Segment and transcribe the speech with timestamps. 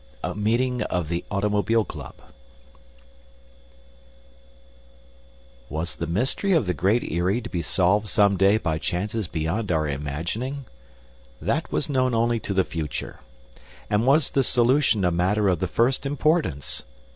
[0.23, 2.15] A MEETING OF THE AUTOMOBILE CLUB
[5.69, 9.71] Was the mystery of the Great Eyrie to be solved some day by chances beyond
[9.71, 10.65] our imagining?
[11.39, 13.19] That was known only to the future.
[13.91, 16.83] And was the solution a matter of the first importance?